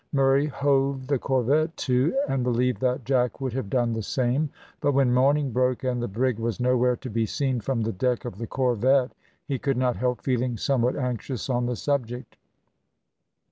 Murray 0.11 0.47
hove 0.47 1.05
the 1.05 1.19
corvette 1.19 1.77
to, 1.77 2.17
and 2.27 2.43
believed 2.43 2.81
that 2.81 3.05
Jack 3.05 3.39
would 3.39 3.53
have 3.53 3.69
done 3.69 3.93
the 3.93 4.01
same, 4.01 4.49
but 4.79 4.93
when 4.93 5.13
morning 5.13 5.51
broke, 5.51 5.83
and 5.83 6.01
the 6.01 6.07
brig 6.07 6.39
was 6.39 6.59
nowhere 6.59 6.95
to 6.95 7.09
be 7.11 7.27
seen 7.27 7.59
from 7.59 7.81
the 7.81 7.93
deck 7.93 8.25
of 8.25 8.39
the 8.39 8.47
corvette, 8.47 9.11
he 9.45 9.59
could 9.59 9.77
not 9.77 9.97
help 9.97 10.23
feeling 10.23 10.57
somewhat 10.57 10.95
anxious 10.95 11.51
on 11.51 11.67
the 11.67 11.75
subject. 11.75 12.37